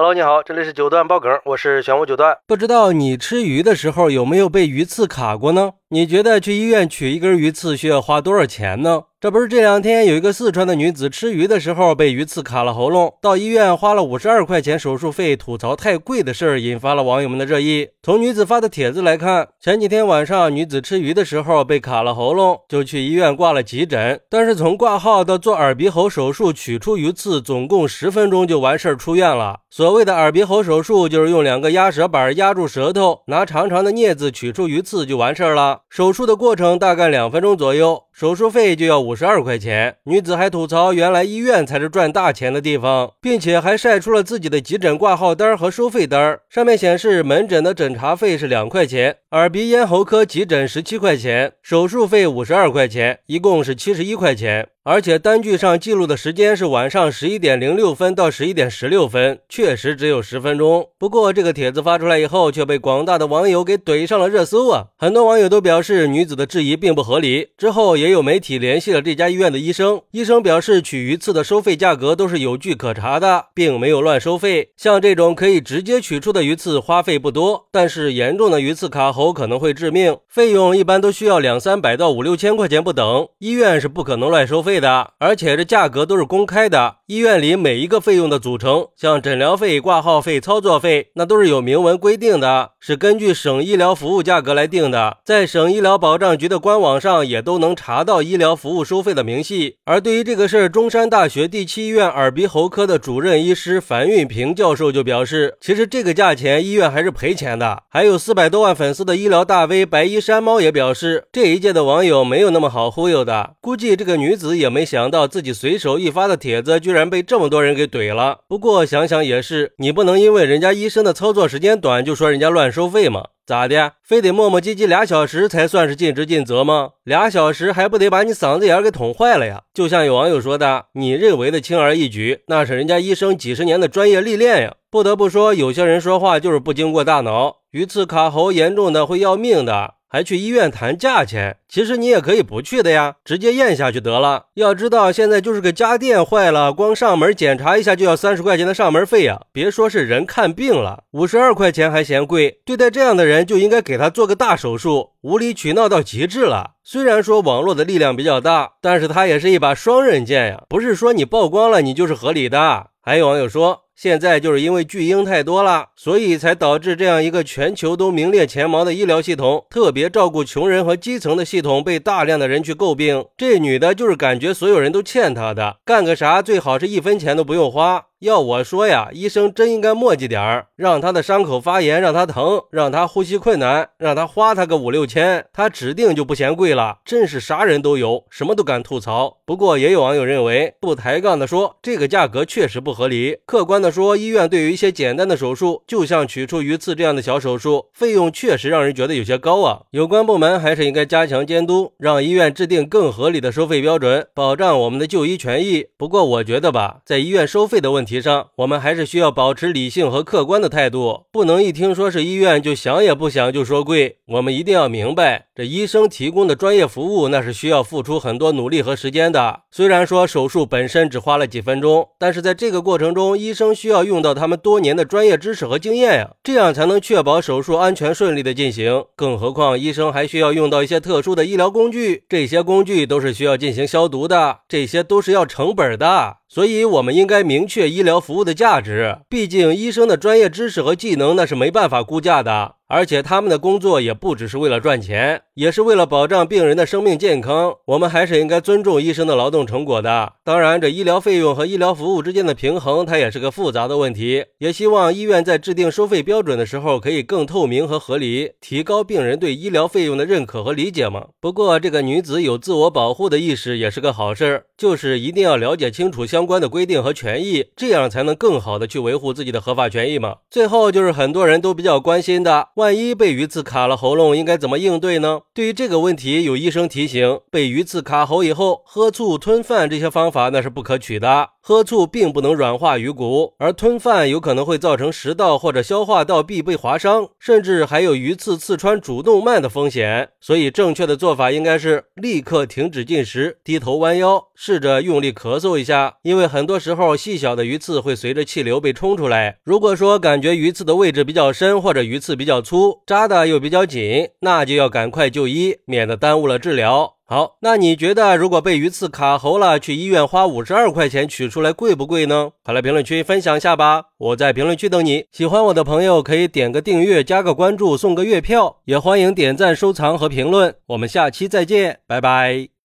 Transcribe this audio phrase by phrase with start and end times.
[0.00, 2.38] Hello，你好，这里是九段爆梗，我是玄武九段。
[2.46, 5.72] 不知道你吃鱼的时候有没有被鱼刺卡过呢？
[5.88, 9.06] 你觉得去医院取一根鱼刺需要花多少钱呢？
[9.20, 17.88] 这不是这两天有一个四川的女子吃鱼的时候被鱼刺卡了喉咙，到医院花了五十二块钱手术费，吐槽太贵的事儿，引发了网友们的热议。
[18.00, 24.20] 从女子发的帖子来看，前几天晚上女子吃鱼的时候被卡了喉咙，就去医院挂了急诊。
[24.30, 29.62] 但是从挂号到做耳鼻喉手术取出鱼刺，总共十分钟就完事儿出院了。
[29.68, 35.80] 所谓的耳鼻喉手术，就是用两个压舌板压住舌头，拿长长的镊子取出鱼刺就完事儿了。
[35.90, 39.96] 手术的过程大概两分钟左右，手术费就要五十二块钱。
[40.04, 54.70] 女子还吐槽，原来医院才是赚大钱的地方，并且还晒出了自己的急诊挂号单和收费单，上面显示门诊的诊查费是两块钱，耳鼻咽喉科急诊十七块钱，手术费五十二块钱，一共是七十一块钱。
[54.84, 60.88] 而且单据上记录的时间是晚上十一点零六分到十一点十六分，确实只有十分钟。
[60.96, 64.86] 不过这个帖子发出来以后，却被广大的网友给怼上了热搜啊！
[64.96, 67.48] 很多网友都表示女子的质疑并不合理。
[67.58, 74.70] 之后也有媒体联系了这家医院的医生，医生表示取鱼刺的收费价格都是有据可查的，并没有乱收费。
[74.74, 84.78] 像这种可以直接取出的鱼刺，花费不多，但是严重的鱼刺卡喉可能会致命，费用一般都需要两三百到五六千块钱不等，医院是不可能乱收费。
[84.78, 86.98] 的，而且这价格都是公开的。
[87.06, 95.16] 医院里每一个费用的组成，像诊疗费、挂号费、操作费，那都是有明文规定的，是根据省医疗服务价格来定的。
[95.24, 99.78] 在省医疗保障局的官网上也都能查到医疗服务收费的明细。
[99.84, 107.82] 而对于这个事儿，中山大学第七医院耳鼻喉科的主任医师樊运平教授就表示，其实这个价钱医院还是赔钱的。
[107.88, 114.68] 还有四百多万粉丝的医疗大 V 白衣山猫也表示，这一届的网友没有那么好忽悠的，估计这个女子也。
[114.68, 118.40] 没想到自己随手一发的帖子，居然被这么多人给怼了。
[118.46, 123.28] 不过想想也是，你不能因为人家医生的操作时间短，就说人家乱收费嘛？
[123.46, 123.94] 咋的？
[124.04, 126.90] 非得磨磨唧唧俩小时才算是尽职尽责吗？
[127.02, 129.62] 俩小时还不得把你嗓子眼给捅坏了呀？
[129.72, 134.74] 就像有网友说的，你认为的轻而易举，那是人家医生几十年的专业历练呀。
[134.90, 139.94] 不得不说，有些人说话就是不经过大脑，鱼刺卡喉严重的会要命的。
[140.10, 144.46] 还去医院谈价钱，其实你也可以不去的呀，直接咽下去得了。
[144.54, 152.62] 要知道现在就是个家电坏了，光上门检查一下就要三十块钱的上门费呀，别说是人看病了，五十二块钱还嫌贵。
[152.64, 156.76] 对待这样的人就应该给他做个大手术，无理取闹到极致了。
[156.82, 162.86] 虽然说网络的力量比较大，但是它也是一把双刃剑呀，不是说你曝光了你就是合理的。
[163.02, 163.87] 还有网友说。
[164.00, 173.24] 现在就是因为巨婴太多了，所以才导致这样一个全球都名列前茅的医疗系统，特别照顾穷人和基层的系统被大量的人去诟病。
[173.36, 178.04] 这女的就是感觉所有人都欠她的，干个啥最好是一分钱都不用花。
[178.20, 186.98] 要我说呀，医生真应该墨迹点儿，让他的伤口发炎，让他疼，让他呼吸困难，让他花他个五六千，他指定就不嫌贵了。
[187.04, 189.38] 真是啥人都有，什么都敢吐槽。
[189.44, 193.38] 不过也有网友认为，不抬杠的说，这个价格确实不合理。
[193.46, 199.82] 客观的说，医院对于一些简单的手术，就像取出鱼刺这样的小手术，费用确实让人觉得有些高啊。
[199.92, 205.86] 有关部门还是应该加强监督，让医院制定更合理的收费标准，保障我们的就医权益。
[205.96, 208.07] 不过我觉得吧，在医院收费的问题。
[208.08, 214.16] 题上，我们还是需要保持理性和客观的态度，不能一听说是医院就想也不想就说贵。
[214.28, 219.60] 我们一定要明白，这医生提供的专业服务那是需要付出很多努力和时间的。
[219.70, 229.04] 虽然说手术本身只花了几分钟，但是在这个过程中，医生需要用到他们多年的专业知识和经验呀，这样才能确保手术安全顺利的进行。
[229.14, 236.38] 更何况，医生还需要用到一些特殊的医疗工具，这些工具都是需要进行消毒的，这些都是要成本的。
[236.50, 239.18] 所以，我们应该明确医疗服务的价值。
[239.28, 242.76] 毕竟，医生的专业知识和技能那是没办法估价的。
[242.88, 247.76] 而且他们的工作也不只是为了赚钱，也是为了保障病人的生命健康。
[247.84, 250.32] 我们还是应该尊重医生的劳动成果的。
[250.42, 254.46] 当然，这医疗费用和医疗服务之间的平衡，它也是个复杂的问题。
[254.56, 261.26] 也希望医院在制定收费标准的时候，可以更透明和合理，提高病人对医疗费用的认可和理解嘛。
[261.42, 270.36] 不过，这个女子有自我保护的意识也是个好事儿，就是一定要了解清楚相关的规定和权益，这样才能更好的去维护自己的合法权益嘛。
[270.48, 272.68] 最后就是很多人都比较关心的。
[272.78, 275.40] 万一被鱼刺卡了喉咙，应该怎么应对呢？
[275.52, 281.48] 对于这个问题，有医生提醒：被鱼刺卡喉以后，喝醋、吞饭这些方法那是不可取的。
[281.68, 290.30] 喝醋并不能软化鱼骨，而吞饭有可能会造成食道或者消化道壁被划伤，甚至还有鱼刺刺穿主动脉的风险。
[290.40, 299.58] 所以，正确的做法应该是立刻停止进食，低头弯腰，试着用力咳嗽一下，因为很多时候细小的鱼刺会随着气流被冲出来。
[299.62, 307.17] 如果说感觉鱼刺的位置比较深，或者鱼刺比较粗，扎的又比较紧，那就要赶快就医，免得耽误了治疗。
[307.30, 312.52] 好，那你觉得如果被鱼刺卡喉了，去医院花五十二块钱取出来贵不贵呢？
[312.64, 314.04] 快来评论区分享一下吧！
[314.16, 315.26] 我在评论区等你。
[315.30, 320.74] 喜欢我的朋友可以点个订阅，加个关注，送个月票，也欢迎点赞、收藏和评论。
[320.86, 322.68] 我们下期再见，拜拜。